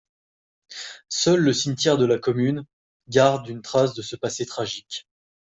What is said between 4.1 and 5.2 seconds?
passé tragique.